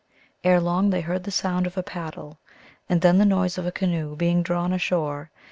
Erelong 0.43 0.89
they 0.89 1.01
heard 1.01 1.25
the 1.25 1.29
sound 1.29 1.67
of 1.67 1.77
a 1.77 1.83
paddle, 1.83 2.39
and 2.89 3.01
then 3.01 3.19
the 3.19 3.23
noise 3.23 3.59
of 3.59 3.67
a 3.67 3.71
canoe 3.71 4.15
being 4.15 4.41
drawn 4.41 4.73
ashore. 4.73 5.29